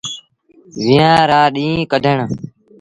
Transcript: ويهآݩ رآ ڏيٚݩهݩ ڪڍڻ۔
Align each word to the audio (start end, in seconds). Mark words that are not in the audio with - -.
ويهآݩ 0.83 1.27
رآ 1.29 1.41
ڏيٚݩهݩ 1.55 1.89
ڪڍڻ۔ 1.91 2.17